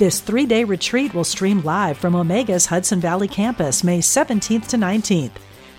[0.00, 4.78] This three day retreat will stream live from Omega's Hudson Valley campus May 17th to
[4.78, 5.32] 19th.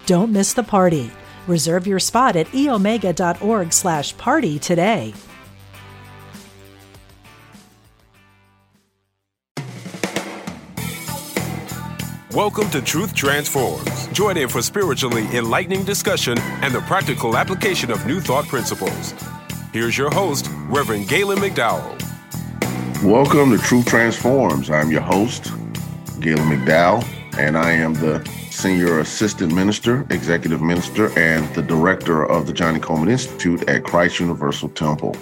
[0.06, 1.10] Don't miss the party.
[1.48, 5.16] Reserve your spot at eomega.org slash party today.
[12.32, 14.08] Welcome to Truth Transforms.
[14.10, 19.16] Join in for spiritually enlightening discussion and the practical application of new thought principles.
[19.74, 22.01] Here's your host, Reverend Gaylon McDowell.
[23.04, 24.70] Welcome to Truth Transforms.
[24.70, 25.46] I'm your host,
[26.20, 27.04] Gaylon McDowell,
[27.36, 32.80] and I am the Senior Assistant Minister, Executive Minister, and the Director of the Johnnie
[32.80, 35.18] Colemon Institute at Christ Universal Temple.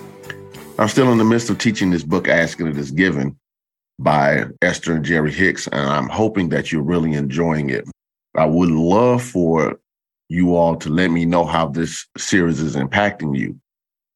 [0.77, 3.39] I'm still in the midst of teaching this book, Ask and It Is Given,
[3.97, 7.85] by Esther and Jerry Hicks, and I'm hoping that you're really enjoying it.
[8.35, 9.80] I would love for
[10.27, 13.57] you all to let me know how this series is impacting you.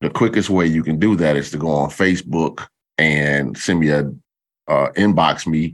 [0.01, 3.89] The quickest way you can do that is to go on Facebook and send me
[3.89, 4.11] a
[4.67, 5.73] uh, inbox me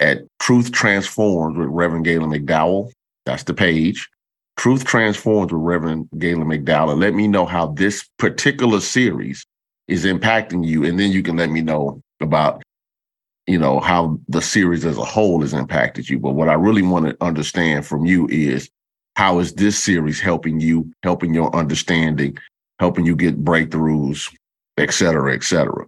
[0.00, 2.90] at Truth Transforms with Reverend Gaylon McDowell.
[3.26, 4.08] That's the page.
[4.56, 6.98] Truth Transforms with Reverend Gaylon McDowell.
[6.98, 9.44] Let me know how this particular series
[9.88, 10.84] is impacting you.
[10.84, 12.62] And then you can let me know about,
[13.46, 16.18] you know, how the series as a whole has impacted you.
[16.18, 18.68] But what I really want to understand from you is
[19.16, 22.38] how is this series helping you, helping your understanding,
[22.78, 24.32] helping you get breakthroughs,
[24.76, 25.86] et cetera, et cetera.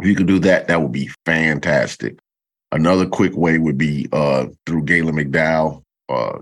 [0.00, 2.18] If you could do that, that would be fantastic.
[2.72, 6.38] Another quick way would be uh, through Gaylon McDowell uh,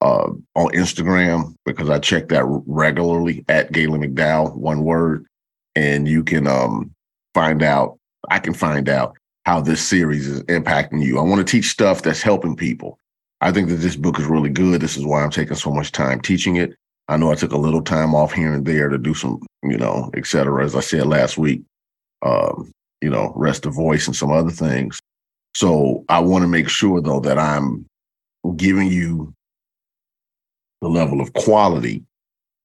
[0.00, 5.26] uh, on Instagram because I check that regularly at Gaylon McDowell, one word,
[5.74, 6.92] and you can um,
[7.34, 7.98] find out.
[8.30, 11.18] I can find out how this series is impacting you.
[11.18, 12.98] I want to teach stuff that's helping people.
[13.40, 14.80] I think that this book is really good.
[14.80, 16.74] This is why I'm taking so much time teaching it.
[17.08, 19.76] I know I took a little time off here and there to do some, you
[19.76, 21.62] know, et cetera, as I said last week.
[22.22, 22.72] Um,
[23.04, 24.98] you know, rest of voice and some other things.
[25.54, 27.84] So I want to make sure though that I'm
[28.56, 29.34] giving you
[30.80, 32.02] the level of quality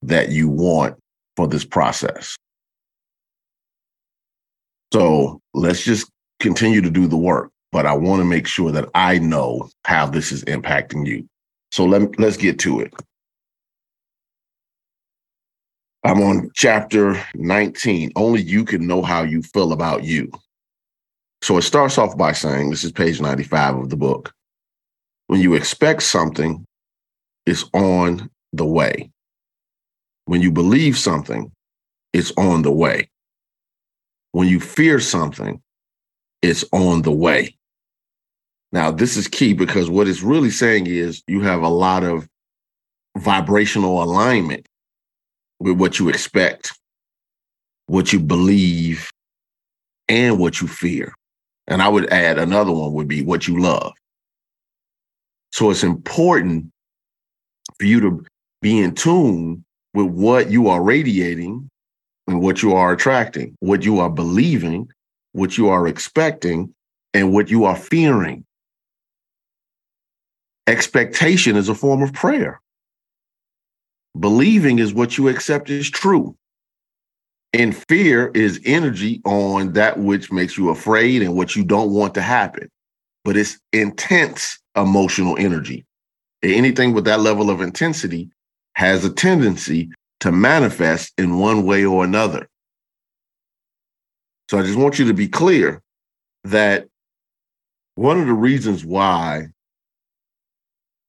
[0.02, 0.96] that you want
[1.36, 2.36] for this process.
[4.94, 8.88] So let's just continue to do the work, but I want to make sure that
[8.94, 11.28] I know how this is impacting you.
[11.70, 12.94] So let, let's get to it.
[16.02, 18.12] I'm on chapter 19.
[18.16, 20.30] Only you can know how you feel about you.
[21.42, 24.32] So it starts off by saying this is page 95 of the book.
[25.26, 26.64] When you expect something,
[27.44, 29.10] it's on the way.
[30.24, 31.52] When you believe something,
[32.12, 33.10] it's on the way.
[34.32, 35.60] When you fear something,
[36.40, 37.56] it's on the way.
[38.72, 42.28] Now, this is key because what it's really saying is you have a lot of
[43.18, 44.66] vibrational alignment
[45.60, 46.72] with what you expect,
[47.86, 49.10] what you believe,
[50.08, 51.14] and what you fear.
[51.66, 53.92] And I would add another one would be what you love.
[55.52, 56.70] So it's important
[57.78, 58.24] for you to
[58.62, 61.68] be in tune with what you are radiating
[62.26, 64.90] and what you are attracting, what you are believing,
[65.32, 66.74] what you are expecting,
[67.14, 68.44] and what you are fearing.
[70.66, 72.60] Expectation is a form of prayer.
[74.18, 76.36] Believing is what you accept is true.
[77.52, 82.14] And fear is energy on that which makes you afraid and what you don't want
[82.14, 82.68] to happen.
[83.24, 85.84] But it's intense emotional energy.
[86.42, 88.30] Anything with that level of intensity
[88.74, 89.90] has a tendency
[90.20, 92.48] to manifest in one way or another.
[94.48, 95.82] So I just want you to be clear
[96.44, 96.88] that
[97.94, 99.48] one of the reasons why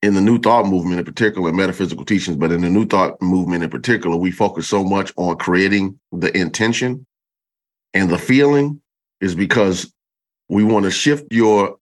[0.01, 3.63] in the New Thought movement in particular, metaphysical teachings, but in the New Thought movement
[3.63, 7.06] in particular, we focus so much on creating the intention
[7.94, 8.81] and the feeling
[9.19, 9.94] is because
[10.50, 11.77] we want to shift your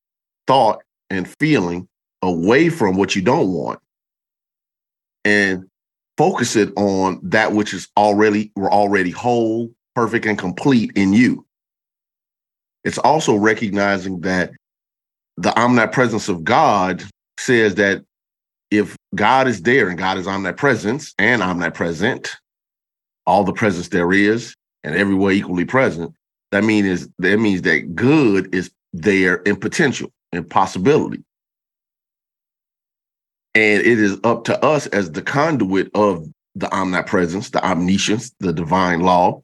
[0.47, 1.87] thought and feeling
[2.21, 3.79] away from what you don't want
[5.23, 5.65] and
[6.17, 11.45] focus it on that which is already we're already whole, perfect, and complete in you.
[12.83, 14.51] It's also recognizing that
[15.37, 17.03] the omnipresence of God
[17.37, 18.03] says that
[18.71, 22.35] if God is there and God is omnipresent and omnipresent,
[23.25, 26.13] all the presence there is, and everywhere equally present,
[26.51, 30.11] that means that means that good is there in potential.
[30.31, 31.23] and possibility.
[33.55, 38.53] And it is up to us as the conduit of the omnipresence, the omniscience, the
[38.53, 39.41] divine law,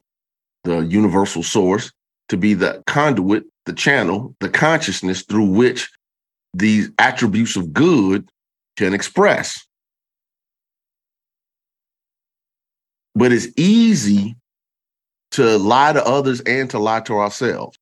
[0.62, 1.90] the universal source,
[2.28, 5.90] to be the conduit, the channel, the consciousness through which
[6.54, 8.28] these attributes of good
[8.76, 9.66] can express.
[13.14, 14.36] But it's easy
[15.32, 17.78] to lie to others and to lie to ourselves.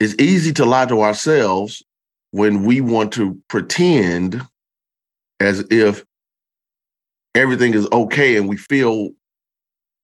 [0.00, 1.82] It's easy to lie to ourselves
[2.30, 4.40] when we want to pretend
[5.40, 6.04] as if
[7.34, 9.10] everything is okay and we feel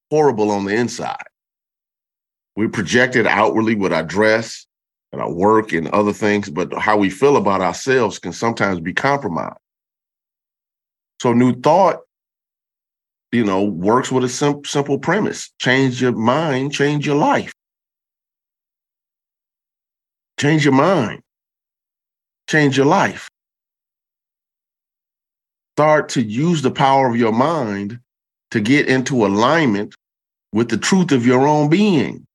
[0.09, 1.23] horrible on the inside.
[2.55, 4.65] We project it outwardly with our dress
[5.11, 8.93] and our work and other things, but how we feel about ourselves can sometimes be
[8.93, 9.57] compromised.
[11.21, 11.99] So, New Thought,
[13.31, 17.51] you know, works with a sim- simple premise change your mind, change your life.
[20.39, 21.21] Change your mind,
[22.49, 23.29] change your life.
[25.75, 27.99] Start to use the power of your mind
[28.49, 29.93] to get into alignment
[30.51, 32.25] with the truth of your own being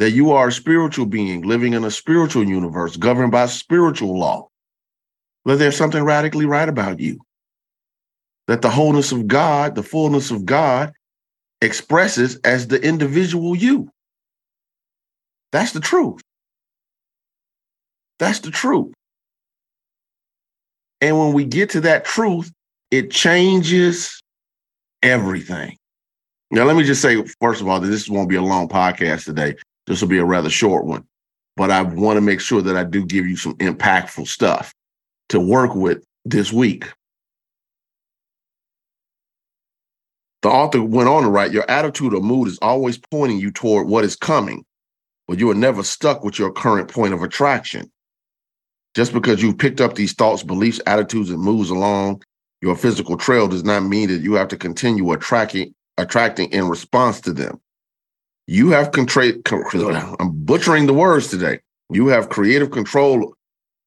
[0.00, 4.48] that you are a spiritual being living in a spiritual universe governed by spiritual law,
[5.44, 7.20] that there's something radically right about you,
[8.46, 10.94] that the wholeness of God, the fullness of God,
[11.60, 13.90] expresses as the individual you.
[15.52, 16.22] That's the truth.
[18.18, 18.94] That's the truth.
[21.02, 22.50] And when we get to that truth,
[22.90, 24.22] it changes
[25.02, 25.76] everything.
[26.50, 29.26] Now, let me just say, first of all, that this won't be a long podcast
[29.26, 29.56] today.
[29.90, 31.04] This will be a rather short one,
[31.56, 34.72] but I want to make sure that I do give you some impactful stuff
[35.30, 36.84] to work with this week.
[40.42, 43.88] The author went on to write Your attitude or mood is always pointing you toward
[43.88, 44.64] what is coming,
[45.26, 47.90] but you are never stuck with your current point of attraction.
[48.94, 52.22] Just because you've picked up these thoughts, beliefs, attitudes, and moves along
[52.62, 57.20] your physical trail does not mean that you have to continue attracting, attracting in response
[57.22, 57.60] to them.
[58.50, 59.94] You have control.
[60.18, 61.60] I'm butchering the words today.
[61.88, 63.36] You have creative control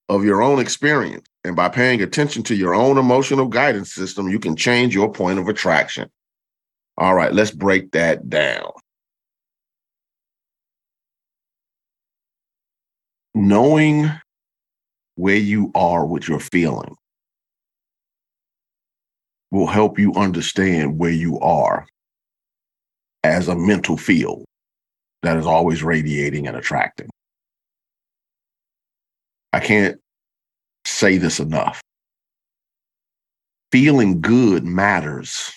[0.08, 1.28] of your own experience.
[1.44, 5.38] And by paying attention to your own emotional guidance system, you can change your point
[5.38, 6.10] of attraction.
[6.98, 8.72] All right, let's break that down.
[13.36, 14.10] Knowing
[15.16, 16.96] where you are with your feeling
[19.52, 21.86] will help you understand where you are
[23.26, 24.46] as a mental field
[25.24, 27.10] that is always radiating and attracting.
[29.54, 30.00] I can't
[30.86, 31.82] say this enough.
[33.72, 35.52] Feeling good matters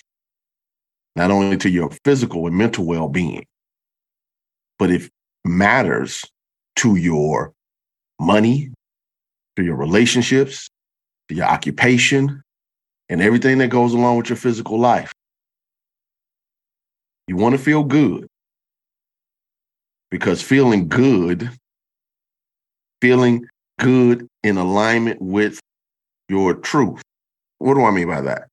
[1.15, 3.45] not only to your physical and mental well being,
[4.79, 5.09] but it
[5.43, 6.23] matters
[6.77, 7.51] to your
[8.19, 8.71] money,
[9.57, 10.69] to your relationships,
[11.27, 12.41] to your occupation,
[13.09, 15.11] and everything that goes along with your physical life.
[17.27, 18.27] You want to feel good
[20.09, 21.49] because feeling good,
[23.01, 23.45] feeling
[23.79, 25.59] good in alignment with
[26.29, 27.01] your truth.
[27.59, 28.47] What do I mean by that?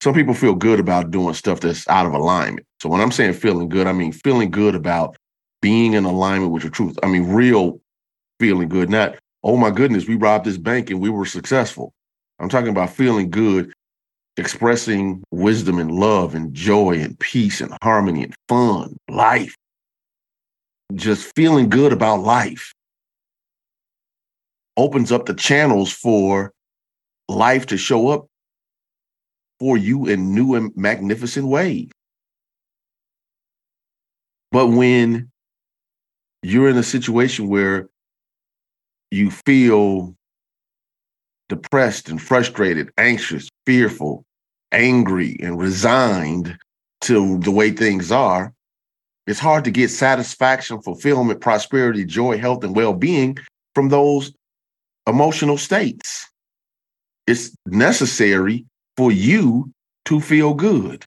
[0.00, 2.66] Some people feel good about doing stuff that's out of alignment.
[2.80, 5.16] So when I'm saying feeling good, I mean feeling good about
[5.60, 6.98] being in alignment with your truth.
[7.02, 7.80] I mean real
[8.40, 11.92] feeling good, not, oh my goodness, we robbed this bank and we were successful.
[12.40, 13.72] I'm talking about feeling good,
[14.36, 19.54] expressing wisdom and love and joy and peace and harmony and fun, life
[20.94, 22.74] just feeling good about life
[24.76, 26.52] opens up the channels for
[27.28, 28.26] life to show up
[29.58, 31.90] for you in new and magnificent ways.
[34.50, 35.30] But when
[36.42, 37.88] you're in a situation where
[39.10, 40.14] you feel
[41.48, 44.24] depressed and frustrated, anxious, fearful,
[44.72, 46.58] angry, and resigned
[47.02, 48.52] to the way things are,
[49.26, 53.38] it's hard to get satisfaction, fulfillment, prosperity, joy, health, and well being
[53.74, 54.32] from those
[55.06, 56.26] emotional states.
[57.26, 58.64] It's necessary
[58.96, 59.72] for you
[60.06, 61.04] to feel good.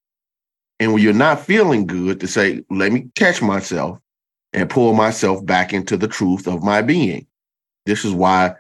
[0.79, 3.99] And when you're not feeling good, to say, let me catch myself
[4.53, 7.27] and pull myself back into the truth of my being.
[7.85, 8.55] This is why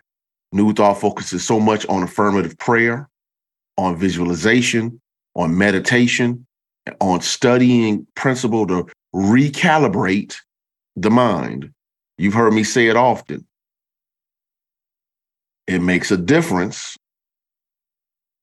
[0.51, 3.09] New Thought focuses so much on affirmative prayer,
[3.77, 5.01] on visualization,
[5.35, 6.45] on meditation,
[7.01, 10.35] on studying principle to recalibrate
[10.97, 11.71] the mind.
[12.17, 13.47] You've heard me say it often.
[15.67, 16.97] It makes a difference.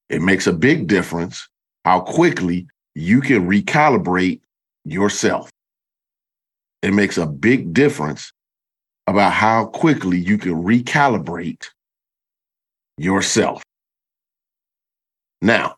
[0.09, 1.49] It makes a big difference
[1.85, 4.41] how quickly you can recalibrate
[4.85, 5.51] yourself.
[6.83, 8.33] It makes a big difference
[9.07, 11.69] about how quickly you can recalibrate
[12.99, 13.63] yourself.
[15.41, 15.77] Now,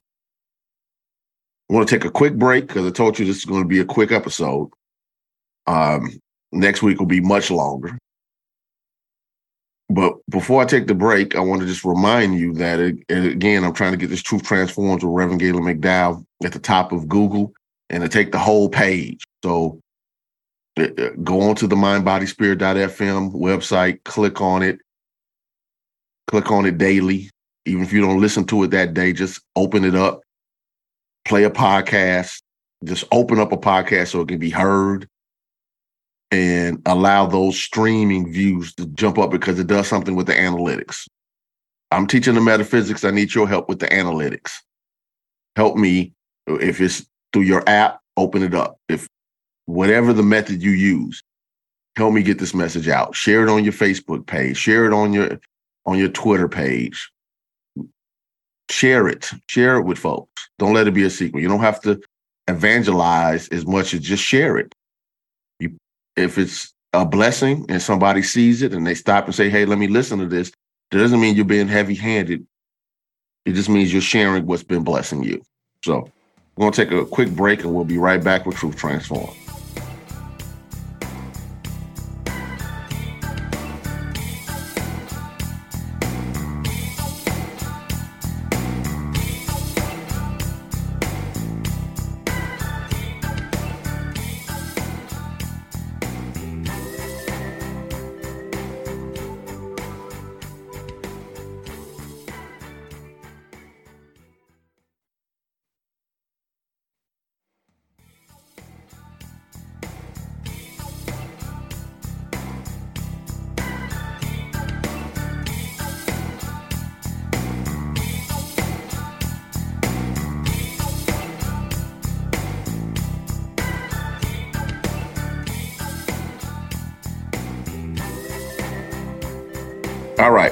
[1.69, 3.69] I want to take a quick break because I told you this is going to
[3.69, 4.71] be a quick episode.
[5.67, 6.11] Um,
[6.53, 7.99] next week will be much longer.
[9.91, 13.65] But before I take the break, I want to just remind you that, it, again,
[13.65, 17.09] I'm trying to get this Truth Transforms with Reverend Gaylon McDowell at the top of
[17.09, 17.53] Google
[17.91, 19.23] and to take the whole page.
[19.45, 19.79] So
[20.79, 24.79] uh, uh, go on to the mindbodyspirit.fm website, click on it,
[26.29, 27.31] click on it daily.
[27.67, 30.23] Even if you don't listen to it that day, just open it up,
[31.25, 32.43] play a podcast,
[32.85, 35.07] just open up a podcast so it can be heard
[36.35, 41.07] and allow those streaming views to jump up because it does something with the analytics.
[41.93, 43.05] I'm teaching the metaphysics.
[43.05, 44.51] I need your help with the analytics.
[45.55, 46.13] Help me
[46.51, 48.81] uh, if it's through your app, open it up.
[48.89, 49.07] If
[49.67, 51.23] whatever the method you use,
[51.95, 53.15] help me get this message out.
[53.15, 55.39] Share it on your Facebook page, share it on your
[55.87, 57.13] on your Twitter page.
[58.71, 59.31] Share it.
[59.49, 60.49] Share it with folks.
[60.59, 61.43] Don't let it be a secret.
[61.43, 62.01] You don't have to
[62.49, 64.75] evangelize as much as just share it
[66.17, 69.79] if it's a blessing and somebody sees it and they stop and say, hey, let
[69.79, 70.53] me listen to this,
[70.91, 72.47] that doesn't mean you're being heavy handed.
[73.45, 75.43] It just means you're sharing what's been blessing you.
[75.85, 76.09] So
[76.57, 79.35] we're going to take a quick break and we'll be right back with Truth Transform.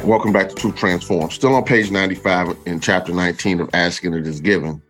[0.02, 1.30] Right, welcome back to Truth Transform.
[1.30, 4.82] Still on page 95 in chapter 19 of Ask and It Is Given.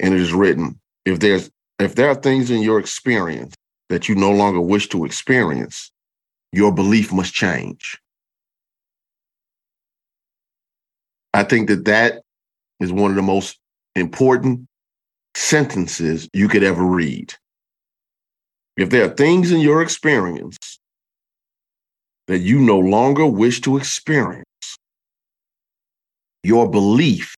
[0.00, 3.54] And it is written, if there's if there are things in your experience
[3.88, 5.92] that you no longer wish to experience,
[6.50, 8.00] your belief must change.
[11.32, 12.22] I think that that
[12.80, 13.60] is one of the most
[13.94, 14.66] important
[15.36, 17.32] sentences you could ever read.
[18.76, 20.80] If there are things in your experience
[22.26, 24.44] that you no longer wish to experience,
[26.42, 27.34] your belief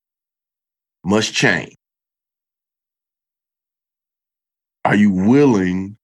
[1.05, 1.75] must change.
[4.85, 5.97] Are you willing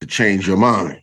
[0.00, 1.00] to change your mind?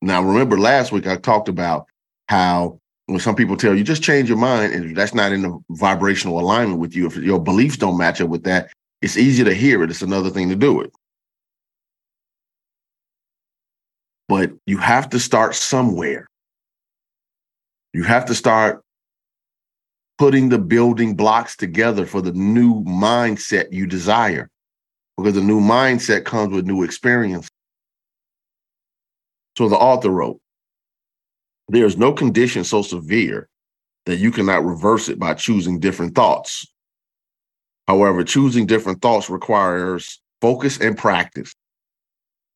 [0.00, 1.86] Now, remember last week I talked about
[2.28, 5.58] how when some people tell you just change your mind and that's not in the
[5.70, 8.70] vibrational alignment with you, if your beliefs don't match up with that,
[9.02, 9.90] it's easy to hear it.
[9.90, 10.92] It's another thing to do it.
[14.28, 16.26] But you have to start somewhere.
[17.92, 18.82] You have to start
[20.18, 24.50] putting the building blocks together for the new mindset you desire
[25.16, 27.48] because the new mindset comes with new experience.
[29.56, 30.40] So the author wrote,
[31.68, 33.48] there is no condition so severe
[34.06, 36.66] that you cannot reverse it by choosing different thoughts.
[37.86, 41.54] However, choosing different thoughts requires focus and practice.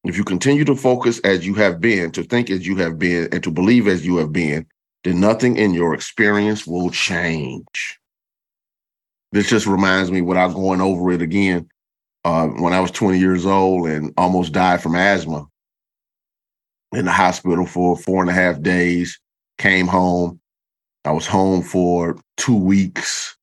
[0.04, 3.28] If you continue to focus as you have been, to think as you have been,
[3.32, 4.66] and to believe as you have been,
[5.04, 8.00] then nothing in your experience will change.
[9.30, 11.68] This just reminds me, without going over it again,
[12.24, 15.46] uh, when I was 20 years old and almost died from asthma
[16.92, 19.18] in the hospital for four and a half days,
[19.58, 20.40] came home.
[21.04, 23.36] I was home for two weeks,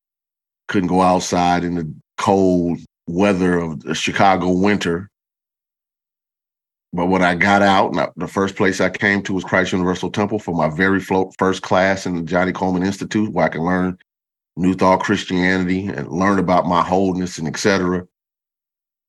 [0.68, 5.10] couldn't go outside in the cold weather of the Chicago winter
[6.92, 10.40] but when I got out, the first place I came to was Christ Universal Temple
[10.40, 13.98] for my very first class in the Johnnie Colemon Institute, where I can learn
[14.58, 18.08] New Thought Christianity and learn about my wholeness and etc.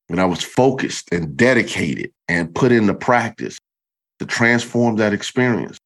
[0.09, 3.59] And I was focused and dedicated and put into practice
[4.19, 5.79] to transform that experience.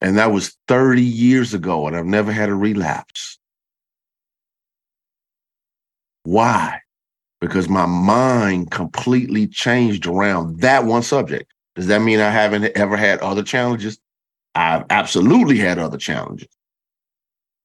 [0.00, 3.38] And that was 30 years ago, and I've never had a relapse.
[6.22, 6.80] Why?
[7.40, 11.52] Because my mind completely changed around that one subject.
[11.76, 13.98] Does that mean I haven't ever had other challenges?
[14.54, 16.48] I've absolutely had other challenges.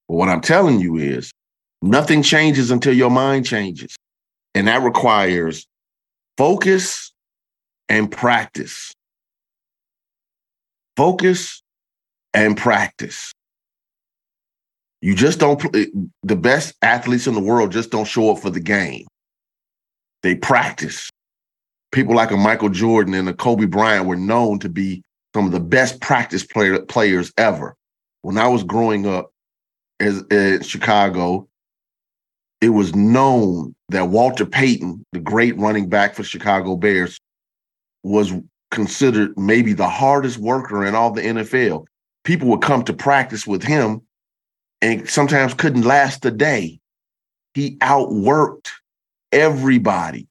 [0.08, 1.32] But what I'm telling you is
[1.82, 3.96] nothing changes until your mind changes.
[4.54, 5.66] And that requires
[6.38, 7.12] focus
[7.88, 8.92] and practice.
[10.96, 11.62] focus
[12.34, 13.32] and practice.
[15.00, 15.82] You just don't play.
[15.82, 15.86] Eh,
[16.22, 19.06] the best athletes in the world just don't show up for the game.
[20.22, 21.10] They practice.
[21.90, 25.02] People like a Michael Jordan and a Kobe Bryant were known to be
[25.34, 27.74] some of the best practice player, players ever.
[28.22, 29.32] When I was growing up
[30.00, 31.48] as, in Chicago,
[32.60, 37.18] it was known that Walter Payton, the great running back for Chicago Bears,
[38.04, 38.32] was
[38.70, 41.84] considered maybe the hardest worker in all the NFL.
[42.24, 44.02] People would come to practice with him
[44.80, 46.78] and sometimes couldn't last a day.
[47.54, 48.70] He outworked
[49.32, 50.28] everybody.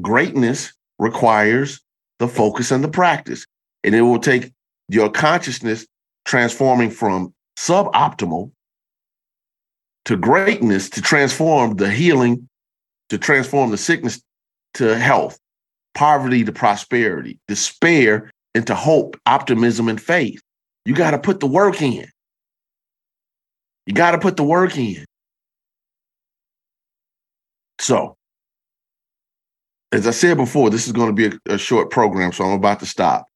[0.00, 1.80] Greatness requires
[2.18, 3.46] the focus and the practice.
[3.84, 4.52] And it will take
[4.88, 5.86] your consciousness
[6.24, 8.50] transforming from suboptimal
[10.04, 12.48] to greatness to transform the healing,
[13.08, 14.20] to transform the sickness
[14.74, 15.38] to health,
[15.94, 20.40] poverty to prosperity, despair into hope, optimism, and faith.
[20.84, 22.06] You got to put the work in.
[23.86, 25.04] You got to put the work in.
[27.80, 28.16] So,
[29.92, 32.52] as I said before, this is going to be a, a, short program, so I'm
[32.52, 33.26] about to stop.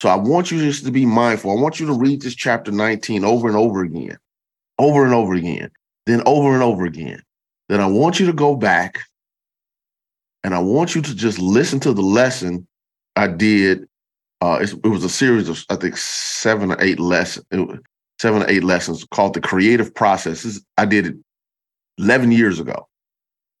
[0.00, 1.50] So, I want you just to be mindful.
[1.50, 4.18] I want you to read this chapter 19 over and over again,
[4.78, 5.70] over and over again
[6.06, 7.20] then over and over again.
[7.68, 9.00] Then I want you to go back
[10.42, 12.66] and I want you to just listen to the lesson
[13.16, 13.86] I did.
[14.40, 17.44] Uh, it was a series of, I think, seven or eight lessons,
[18.20, 20.64] seven or eight lessons called The Creative Processes.
[20.78, 21.16] I did it
[21.98, 22.86] 11 years ago.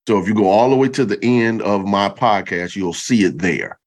[0.06, 3.24] So if you go all the way to the end of my podcast, you'll see
[3.24, 3.78] it there.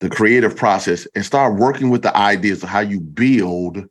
[0.00, 3.86] The creative process and start working with the ideas of how you build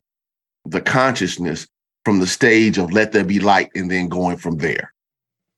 [0.66, 1.68] the consciousness
[2.04, 4.94] from the stage of let there be light and then going from there.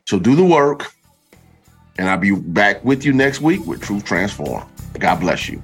[0.08, 0.92] So do the work,
[1.98, 4.68] and I'll be back with you next week with Truth Transform.
[5.00, 5.64] God bless you.